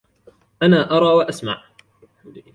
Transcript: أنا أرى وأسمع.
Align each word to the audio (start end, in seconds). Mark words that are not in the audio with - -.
أنا 0.63 0.97
أرى 0.97 1.05
وأسمع. 1.13 1.63